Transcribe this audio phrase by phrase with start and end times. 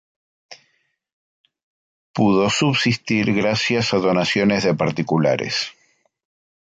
[2.15, 5.73] Pudo subsistir gracias a donaciones de particulares.